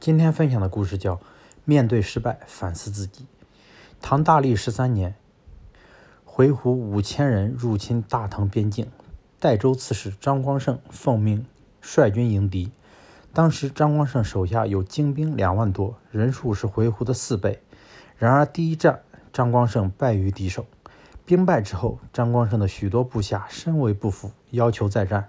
[0.00, 1.16] 今天分享的故事叫
[1.64, 3.24] 《面对失败反思自己》。
[4.00, 5.16] 唐大历十三年，
[6.24, 8.86] 回鹘五千人入侵大唐边境，
[9.40, 11.44] 代州刺史张光胜奉命
[11.80, 12.70] 率军迎敌。
[13.32, 17.60] 当时张光胜手下有精兵两万多，人数是回鹘的四倍。
[18.16, 19.00] 然而第一战，
[19.32, 20.66] 张光胜败于敌手。
[21.26, 25.28] 兵败之后，张光胜的许多部下深为不服，要求再战。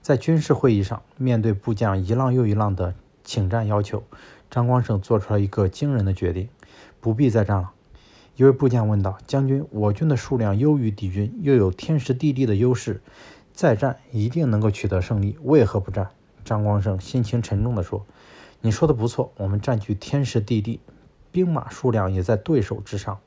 [0.00, 2.94] 在军事会议上，面对部将一浪又一浪的
[3.24, 4.02] 请战要求，
[4.50, 6.48] 张光胜做出了一个惊人的决定：
[7.00, 7.72] 不必再战了。
[8.36, 13.02] 一位部将问道：“将军，我军的数量优于敌军，又有天时地利的优势，
[13.52, 16.10] 再战一定能够取得胜利，为何不战？”
[16.42, 18.06] 张光胜心情沉重地说
[18.62, 20.80] ：“你说的不错，我们占据天时地利，
[21.30, 23.20] 兵马数量也在对手之上，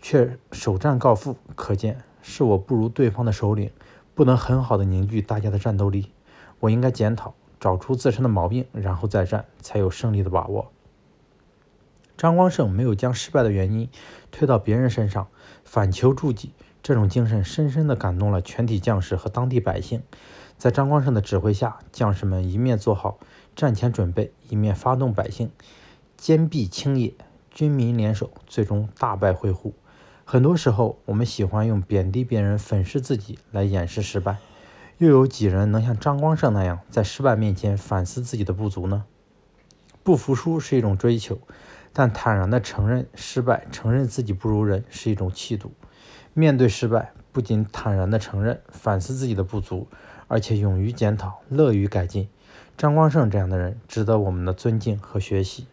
[0.00, 3.70] 却首战告负，可见是我不如对方的首领，
[4.14, 6.10] 不能很好的凝聚大家的战斗力。
[6.60, 10.70] 我应该检讨。”找出自身的毛病，然后再战，才有胜利的把握。
[12.16, 13.88] 张光胜没有将失败的原因
[14.32, 15.28] 推到别人身上，
[15.64, 16.52] 反求诸己，
[16.82, 20.02] 这种精神深深地感动了全体将士和当地百姓。
[20.56, 23.20] 在张光胜的指挥下，将士们一面做好
[23.54, 25.52] 战前准备，一面发动百姓，
[26.16, 27.14] 坚壁清野，
[27.52, 29.72] 军民联手，最终大败回鹘。
[30.24, 34.38] 很多时候，我们喜欢用贬低别人、粉饰自己来掩饰失败。
[34.98, 39.04] 又有几人能像张光胜那样，在失败面前反思自己的不足呢？
[40.02, 41.38] 不服输是一种追求，
[41.92, 45.70] 但坦然地承认失败、承认自己不如人是一种气度。
[46.34, 49.86] 面对失败，不仅坦然地承认、反思自己的不足，
[50.26, 52.28] 而且勇于检讨、乐于改进。
[52.76, 55.68] 张光胜这样的人，值得我们的尊敬和学习。